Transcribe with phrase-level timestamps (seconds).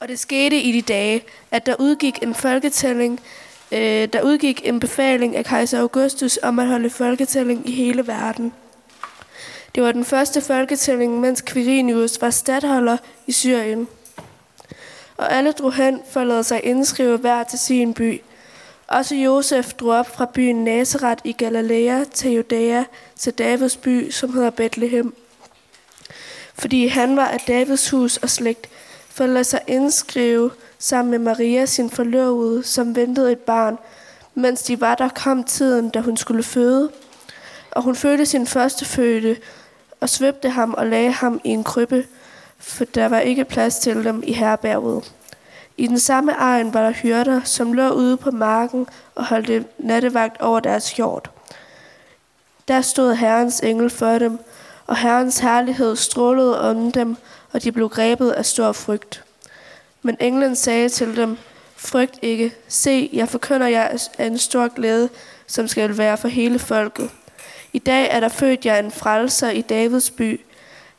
[0.00, 3.20] Og det skete i de dage, at der udgik en folketælling,
[3.72, 8.52] øh, der udgik en befaling af kejser Augustus om at holde folketælling i hele verden.
[9.74, 13.88] Det var den første folketælling, mens Quirinius var stadholder i Syrien.
[15.16, 18.20] Og alle drog hen for at lade sig indskrive hver til sin by.
[18.86, 22.84] Også Josef drog op fra byen Nazareth i Galilea til Judæa
[23.16, 25.14] til Davids by, som hedder Bethlehem.
[26.54, 28.68] Fordi han var af Davids hus og slægt,
[29.18, 33.78] for at lade sig indskrive sammen med Maria, sin forlovede, som ventede et barn.
[34.34, 36.90] Mens de var der, kom tiden, da hun skulle føde.
[37.70, 39.36] Og hun fødte sin første fødte,
[40.00, 42.04] og svøbte ham og lagde ham i en krybbe,
[42.58, 45.12] for der var ikke plads til dem i herberget.
[45.76, 50.40] I den samme egen var der hyrder, som lå ude på marken og holdte nattevagt
[50.40, 51.30] over deres hjort.
[52.68, 54.38] Der stod Herrens engel for dem,
[54.86, 57.16] og Herrens herlighed strålede om dem,
[57.52, 59.24] og de blev grebet af stor frygt.
[60.02, 61.38] Men englen sagde til dem,
[61.76, 65.08] frygt ikke, se, jeg forkynder jer af en stor glæde,
[65.46, 67.10] som skal være for hele folket.
[67.72, 70.40] I dag er der født jer en frelser i Davids by.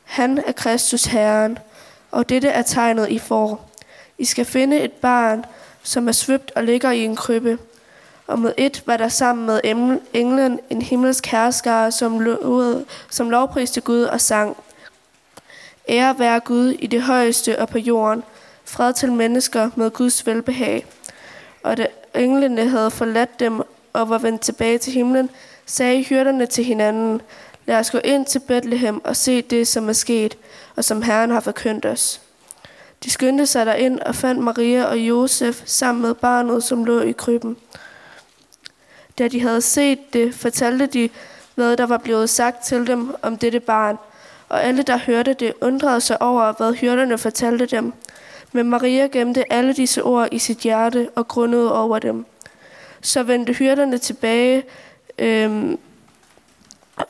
[0.03, 1.57] Han er Kristus Herren,
[2.11, 3.61] og dette er tegnet i for.
[4.17, 5.45] I skal finde et barn,
[5.83, 7.57] som er svøbt og ligger i en krybbe.
[8.27, 9.59] Og med et var der sammen med
[10.13, 14.57] englen en himmelsk herskare, som, lovede, som lovpriste Gud og sang.
[15.89, 18.23] Ære være Gud i det højeste og på jorden.
[18.65, 20.85] Fred til mennesker med Guds velbehag.
[21.63, 23.61] Og da englene havde forladt dem
[23.93, 25.29] og var vendt tilbage til himlen,
[25.65, 27.21] sagde hyrderne til hinanden,
[27.65, 30.37] lad os gå ind til Bethlehem og se det, som er sket,
[30.75, 32.21] og som Herren har forkyndt os.
[33.03, 37.11] De skyndte sig derind og fandt Maria og Josef sammen med barnet, som lå i
[37.11, 37.57] krybben.
[39.17, 41.09] Da de havde set det, fortalte de,
[41.55, 43.97] hvad der var blevet sagt til dem om dette barn,
[44.49, 47.93] og alle, der hørte det, undrede sig over, hvad hyrderne fortalte dem.
[48.51, 52.25] Men Maria gemte alle disse ord i sit hjerte og grundede over dem.
[53.01, 54.63] Så vendte hyrderne tilbage
[55.19, 55.79] øhm,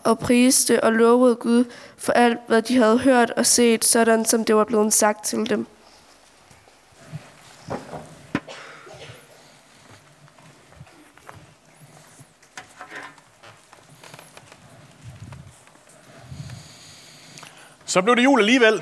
[0.03, 1.65] og priste og lovede Gud
[1.97, 5.49] for alt, hvad de havde hørt og set, sådan som det var blevet sagt til
[5.49, 5.67] dem.
[17.89, 18.81] Så blev det jul alligevel.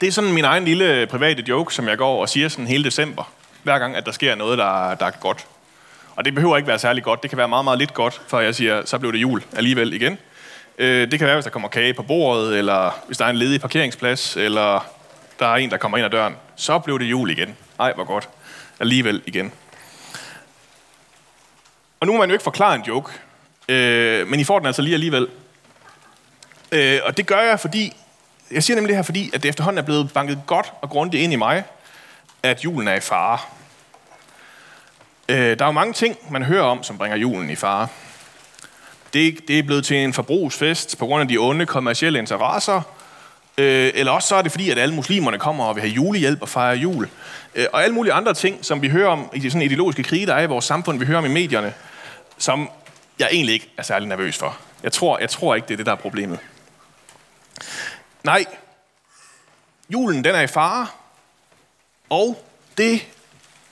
[0.00, 2.84] Det er sådan min egen lille private joke, som jeg går og siger sådan hele
[2.84, 3.32] december.
[3.62, 5.46] Hver gang, at der sker noget, der, der er godt.
[6.16, 7.22] Og det behøver ikke være særlig godt.
[7.22, 9.92] Det kan være meget, meget lidt godt, før jeg siger, så blev det jul alligevel
[9.92, 10.18] igen.
[10.78, 13.36] Øh, det kan være, hvis der kommer kage på bordet, eller hvis der er en
[13.36, 14.86] ledig parkeringsplads, eller
[15.38, 16.36] der er en, der kommer ind ad døren.
[16.56, 17.56] Så blev det jul igen.
[17.80, 18.28] Ej, hvor godt.
[18.80, 19.52] Alligevel igen.
[22.00, 23.12] Og nu må man jo ikke forklare en joke,
[23.68, 25.28] øh, men I får den altså lige alligevel.
[26.72, 27.96] Øh, og det gør jeg, fordi...
[28.52, 31.22] Jeg siger nemlig det her, fordi at det efterhånden er blevet banket godt og grundigt
[31.22, 31.64] ind i mig,
[32.42, 33.38] at julen er i fare.
[35.28, 37.88] Øh, der er jo mange ting, man hører om, som bringer julen i fare.
[39.12, 42.82] Det, det er blevet til en forbrugsfest på grund af de onde kommercielle interesser,
[43.58, 46.42] øh, eller også så er det fordi, at alle muslimerne kommer og vil have julehjælp
[46.42, 47.08] og fejre jul.
[47.54, 50.26] Øh, og alle mulige andre ting, som vi hører om i de sådan ideologiske krige,
[50.26, 51.74] der er i vores samfund, vi hører om i medierne,
[52.38, 52.70] som
[53.18, 54.56] jeg egentlig ikke er særlig nervøs for.
[54.82, 56.38] Jeg tror, jeg tror ikke, det er det, der er problemet.
[58.24, 58.44] Nej,
[59.88, 60.86] julen den er i fare,
[62.10, 62.44] og
[62.78, 63.06] det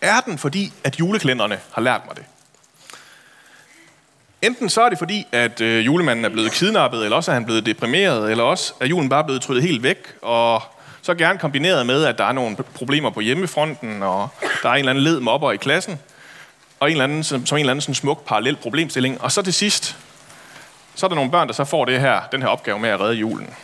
[0.01, 2.25] er den, fordi at juleklænderne har lært mig det.
[4.43, 7.45] Enten så er det fordi, at øh, julemanden er blevet kidnappet, eller også er han
[7.45, 10.63] blevet deprimeret, eller også er julen bare blevet tryllet helt væk, og
[11.03, 14.29] så gerne kombineret med, at der er nogle problemer på hjemmefronten, og
[14.63, 15.99] der er en eller anden led mobber i klassen,
[16.81, 19.21] og en eller anden, som, som en eller anden sådan smuk parallel problemstilling.
[19.21, 19.97] Og så til sidst,
[20.95, 23.01] så er der nogle børn, der så får det her, den her opgave med at
[23.01, 23.55] redde julen.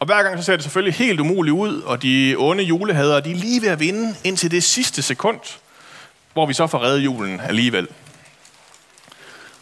[0.00, 3.30] Og hver gang så ser det selvfølgelig helt umuligt ud, og de onde julehader, de
[3.30, 5.40] er lige ved at vinde indtil det sidste sekund,
[6.32, 7.88] hvor vi så får reddet julen alligevel.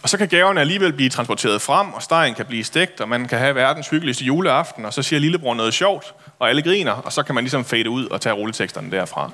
[0.03, 3.29] Og så kan gaverne alligevel blive transporteret frem, og stegen kan blive stegt, og man
[3.29, 7.13] kan have verdens hyggeligste juleaften, og så siger lillebror noget sjovt, og alle griner, og
[7.13, 9.31] så kan man ligesom fade ud og tage rulleteksterne derfra.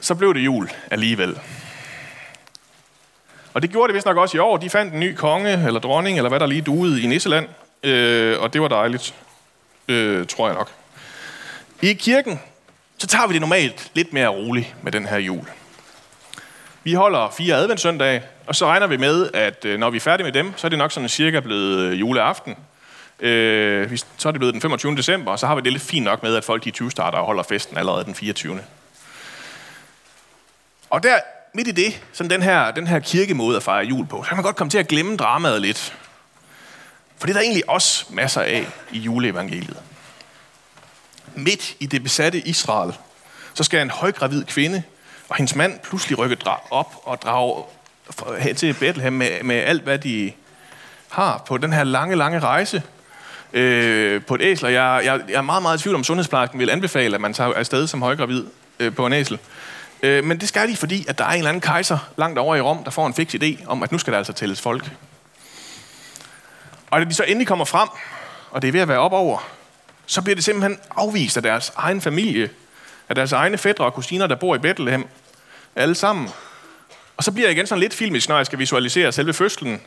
[0.00, 1.38] Så blev det jul alligevel.
[3.54, 4.56] Og det gjorde det vist nok også i år.
[4.56, 7.48] De fandt en ny konge, eller dronning, eller hvad der lige duede i Nisseland,
[7.82, 9.14] øh, og det var dejligt,
[9.90, 10.70] øh, tror jeg nok.
[11.82, 12.40] I kirken,
[12.98, 15.46] så tager vi det normalt lidt mere roligt med den her jul.
[16.84, 20.24] Vi holder fire adventssøndage, og så regner vi med, at øh, når vi er færdige
[20.24, 22.56] med dem, så er det nok sådan cirka blevet øh, juleaften.
[23.20, 24.96] Øh, så er det blevet den 25.
[24.96, 27.18] december, og så har vi det lidt fint nok med, at folk de 20 starter
[27.18, 28.60] og holder festen allerede den 24.
[30.90, 31.18] Og der
[31.54, 34.36] midt i det, sådan den her, den her kirkemåde at fejre jul på, så kan
[34.36, 35.96] man godt komme til at glemme dramaet lidt.
[37.20, 39.76] For det er der egentlig også masser af i juleevangeliet.
[41.34, 42.92] midt i det besatte Israel,
[43.54, 44.82] så skal en højgravid kvinde
[45.28, 46.36] og hendes mand pludselig rykke
[46.70, 47.64] op og drage
[48.38, 50.32] hen til Bethlehem med, med alt, hvad de
[51.08, 52.82] har på den her lange, lange rejse
[53.52, 54.72] øh, på et æsel.
[54.72, 57.52] Jeg, jeg, jeg er meget, meget i tvivl om, sundhedsplejersken vil anbefale, at man tager
[57.52, 58.44] afsted som højgravid
[58.78, 59.38] øh, på en æsel.
[60.02, 62.56] Øh, men det skal de, fordi at der er en eller anden kejser langt over
[62.56, 64.90] i Rom, der får en fix idé om, at nu skal der altså tælles folk.
[66.90, 67.88] Og da de så endelig kommer frem,
[68.50, 69.48] og det er ved at være op over,
[70.06, 72.50] så bliver det simpelthen afvist af deres egen familie,
[73.08, 75.06] af deres egne fædre og kusiner, der bor i Bethlehem,
[75.76, 76.28] alle sammen.
[77.16, 79.80] Og så bliver jeg igen sådan lidt filmisk, når jeg skal visualisere selve fødslen,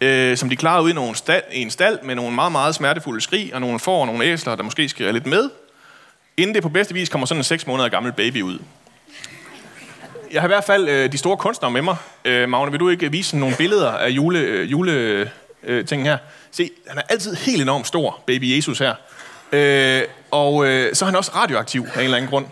[0.00, 2.74] øh, som de klarer ud i, nogle stald, i en stald med nogle meget, meget
[2.74, 5.50] smertefulde skrig, og nogle får og nogle æsler, der måske skriger lidt med,
[6.36, 8.58] inden det på bedste vis kommer sådan en 6 måneder gammel baby ud.
[10.32, 11.96] Jeg har i hvert fald øh, de store kunstnere med mig.
[12.24, 15.30] Øh, Magne, vil du ikke vise nogle billeder af jule, øh, jule
[15.64, 16.18] øh, ting her?
[16.50, 18.94] Se, han er altid helt enormt stor, baby Jesus her.
[19.52, 22.46] Øh, og øh, så er han også radioaktiv af en eller anden grund.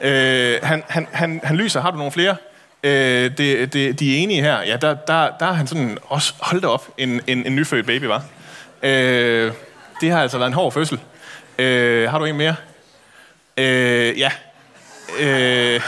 [0.00, 1.80] Øh, han, han, han, han lyser.
[1.80, 2.36] Har du nogle flere?
[2.82, 4.62] Øh, det, det, de er enige her.
[4.62, 8.04] Ja, der, der, der er han sådan også holdt op, en, en, en nyfødt baby,
[8.04, 8.24] var.
[8.82, 9.52] Øh,
[10.00, 11.00] det har altså været en hård fødsel.
[11.58, 12.56] Øh, har du en mere?
[13.56, 14.30] Øh, ja.
[15.20, 15.80] Øh,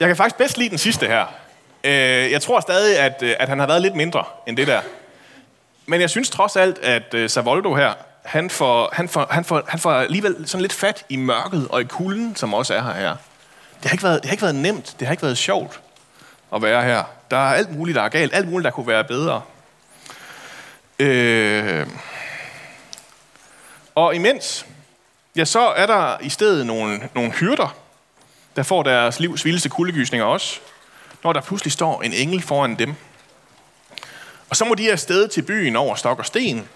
[0.00, 1.39] jeg kan faktisk bedst lide den sidste her.
[1.84, 4.80] Øh, jeg tror stadig, at, øh, at han har været lidt mindre end det der.
[5.86, 7.92] Men jeg synes trods alt, at øh, uh, Savoldo her,
[8.22, 11.80] han får, han, får, han, får, han får alligevel sådan lidt fat i mørket og
[11.80, 12.92] i kulden, som også er her.
[12.92, 13.16] her.
[13.82, 15.80] Det har, ikke været, det har ikke været nemt, det har ikke været sjovt
[16.54, 17.04] at være her.
[17.30, 19.42] Der er alt muligt, der er galt, alt muligt, der kunne være bedre.
[20.98, 21.86] Øh,
[23.94, 24.66] og imens,
[25.36, 27.76] ja, så er der i stedet nogle, nogle hyrder,
[28.56, 30.60] der får deres livs vildeste kuldegysninger også,
[31.24, 32.94] når der pludselig står en engel foran dem.
[34.50, 36.68] Og så må de afsted til byen over stok og sten,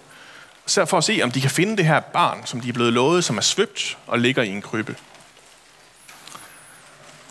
[0.66, 3.24] for at se, om de kan finde det her barn, som de er blevet lovet,
[3.24, 4.96] som er svøbt og ligger i en krybbe.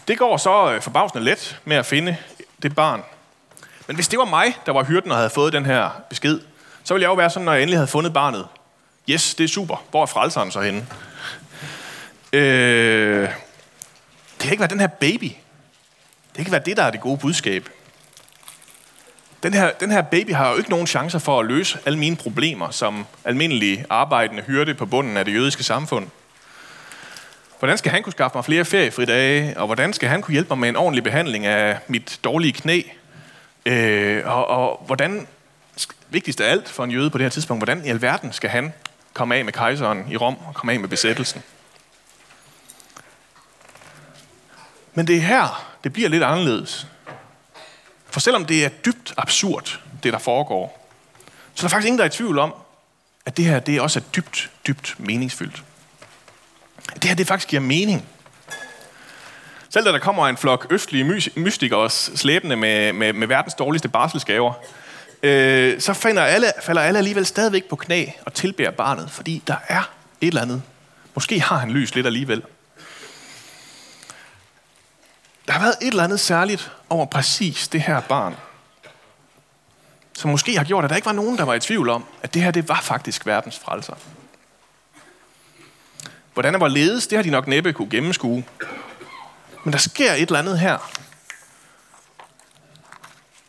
[0.07, 2.17] Det går så øh, forbavsende let med at finde
[2.63, 3.03] det barn.
[3.87, 6.39] Men hvis det var mig, der var hyrden og havde fået den her besked,
[6.83, 8.47] så ville jeg jo være sådan, når jeg endelig havde fundet barnet.
[9.09, 9.83] Yes, det er super.
[9.91, 10.87] Hvor er frelseren så henne?
[12.33, 13.29] Øh,
[14.31, 15.31] det kan ikke være den her baby.
[16.35, 17.69] Det kan være det, der er det gode budskab
[19.43, 22.15] den her, den her baby har jo ikke nogen chancer for at løse alle mine
[22.15, 26.07] problemer som almindelig arbejdende hyrde på bunden af det jødiske samfund.
[27.59, 30.57] Hvordan skal han kunne skaffe mig flere feriefridage, og hvordan skal han kunne hjælpe mig
[30.57, 32.81] med en ordentlig behandling af mit dårlige knæ?
[33.65, 35.27] Øh, og, og hvordan,
[36.09, 38.73] vigtigst af alt for en jøde på det her tidspunkt, hvordan i alverden skal han
[39.13, 41.43] komme af med kejseren i Rom og komme af med besættelsen?
[44.93, 46.87] Men det er her, det bliver lidt anderledes.
[48.05, 50.89] For selvom det er dybt absurd, det der foregår,
[51.55, 52.53] så er der faktisk ingen, der er i tvivl om,
[53.25, 55.63] at det her det også er dybt, dybt meningsfyldt.
[56.93, 58.05] Det her det faktisk giver mening.
[59.69, 61.03] Selv da der kommer en flok østlige
[61.35, 64.53] mystikere slæbende med, med, med verdens dårligste barselsgaver,
[65.23, 69.55] øh, så falder alle, falder alle alligevel stadigvæk på knæ og tilbærer barnet, fordi der
[69.67, 69.89] er
[70.21, 70.61] et eller andet.
[71.15, 72.41] Måske har han lys lidt alligevel.
[75.47, 78.35] Der har været et eller andet særligt over præcis det her barn,
[80.13, 82.33] som måske har gjort, at der ikke var nogen, der var i tvivl om, at
[82.33, 83.93] det her det var faktisk verdens frelser.
[86.33, 88.45] Hvordan det var ledes, det har de nok næppe kunne gennemskue.
[89.63, 90.91] Men der sker et eller andet her.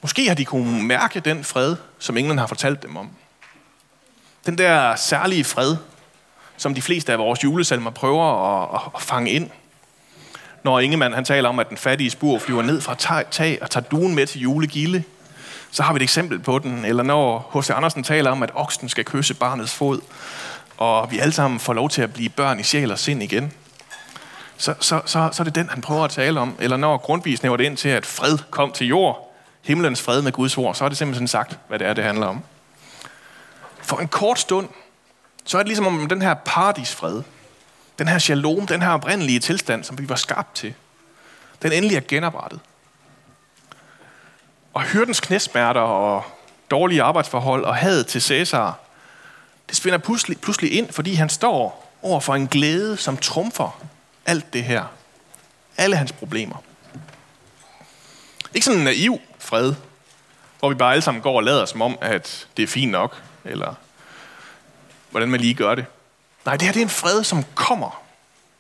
[0.03, 3.11] Måske har de kunne mærke den fred, som ingen har fortalt dem om.
[4.47, 5.77] Den der særlige fred,
[6.57, 9.51] som de fleste af vores julesalmer prøver at, at fange ind–
[10.65, 12.95] når Ingemann han taler om, at den fattige spur flyver ned fra
[13.31, 15.03] tag og tager duen med til julegilde,
[15.71, 16.85] så har vi et eksempel på den.
[16.85, 17.71] Eller når H.C.
[17.71, 20.01] Andersen taler om, at oksen skal kysse barnets fod,
[20.77, 23.53] og vi alle sammen får lov til at blive børn i sjæl og sind igen,
[24.57, 26.57] så, så, så, så er det den, han prøver at tale om.
[26.61, 30.33] Eller når Grundtvig snæver det ind til, at fred kom til jord, himlens fred med
[30.33, 32.43] Guds ord, så er det simpelthen sagt, hvad det er, det handler om.
[33.83, 34.69] For en kort stund,
[35.45, 37.23] så er det ligesom om den her paradisfred,
[37.99, 40.75] den her shalom, den her oprindelige tilstand, som vi var skabt til,
[41.63, 42.61] den endelig er genoprettet.
[44.75, 46.25] Og hyrdens knæsmerter og
[46.71, 48.79] dårlige arbejdsforhold og had til Cæsar,
[49.69, 53.85] det spænder pludselig, pludselig ind, fordi han står over for en glæde, som trumfer
[54.27, 54.85] alt det her.
[55.77, 56.57] Alle hans problemer.
[58.55, 59.75] Ikke sådan en naiv fred,
[60.59, 63.23] hvor vi bare alle sammen går og lader som om, at det er fint nok,
[63.45, 63.75] eller
[65.11, 65.87] hvordan man lige gør det.
[66.45, 68.03] Nej, det her det er en fred, som kommer,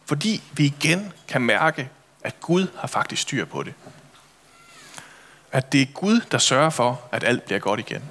[0.07, 1.89] fordi vi igen kan mærke,
[2.25, 3.75] at Gud har faktisk styr på det.
[5.53, 8.03] At det er Gud, der sørger for, at alt bliver godt igen.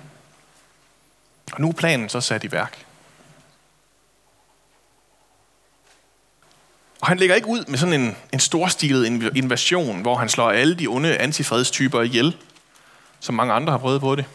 [1.53, 2.85] Og nu er planen så sat i værk.
[7.01, 10.75] Og han lægger ikke ud med sådan en, en storstilet invasion, hvor han slår alle
[10.75, 12.37] de onde antifredstyper ihjel,
[13.19, 14.25] som mange andre har prøvet på det.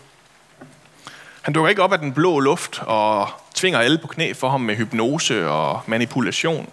[1.42, 4.60] Han dukker ikke op af den blå luft og tvinger alle på knæ for ham
[4.60, 6.70] med hypnose og manipulation.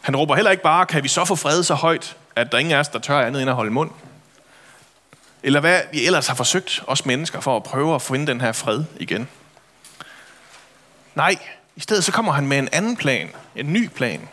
[0.00, 2.74] Han råber heller ikke bare, kan vi så få fred så højt, at der ingen
[2.74, 3.90] af os, der tør andet end at holde mund.
[5.42, 8.52] Eller hvad vi ellers har forsøgt, os mennesker, for at prøve at finde den her
[8.52, 9.28] fred igen.
[11.14, 11.36] Nej,
[11.76, 14.28] i stedet så kommer han med en anden plan, en ny plan.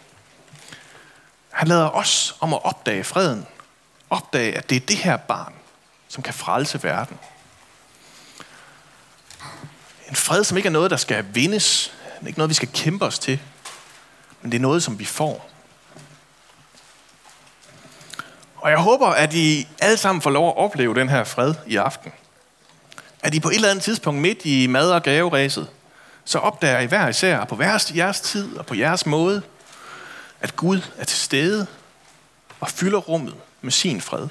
[1.50, 3.48] Han lader os om at opdage freden.
[4.10, 5.54] Opdage, at det er det her barn,
[6.08, 7.18] som kan frelse verden.
[10.10, 11.94] En fred, som ikke er noget, der skal vindes.
[12.16, 13.40] Det er ikke noget, vi skal kæmpe os til.
[14.42, 15.50] Men det er noget, som vi får.
[18.56, 21.76] Og jeg håber, at I alle sammen får lov at opleve den her fred i
[21.76, 22.12] aften.
[23.24, 25.68] At I på et eller andet tidspunkt midt i mad- og gaveræset,
[26.26, 27.62] så opdager I hver især på
[27.96, 29.42] jeres tid og på jeres måde,
[30.42, 31.68] at Gud er til stede
[32.60, 34.28] og fylder rummet med sin fred.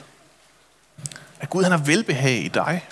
[1.40, 2.85] At Gud han har velbehag i dig.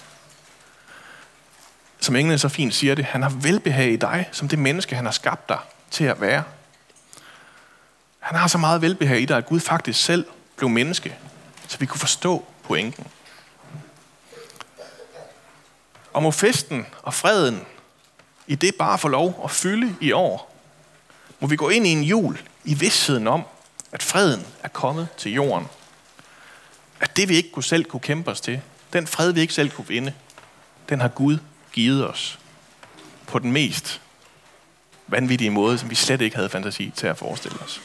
[2.04, 5.04] Som englene så fint siger det, han har velbehag i dig, som det menneske, han
[5.04, 5.58] har skabt dig
[5.90, 6.42] til at være.
[8.18, 11.16] Han har så meget velbehag i dig, at Gud faktisk selv blev menneske,
[11.68, 13.06] så vi kunne forstå pointen.
[16.12, 17.60] Og må festen og freden
[18.46, 20.56] i det bare få lov at fylde i år.
[21.40, 23.42] Må vi gå ind i en jul i vidstheden om,
[23.92, 25.68] at freden er kommet til jorden.
[27.00, 28.60] At det vi ikke selv kunne kæmpe os til,
[28.92, 30.12] den fred vi ikke selv kunne vinde,
[30.88, 31.38] den har Gud
[31.74, 32.38] givet os
[33.26, 34.00] på den mest
[35.06, 37.80] vanvittige måde, som vi slet ikke havde fantasi til at forestille os.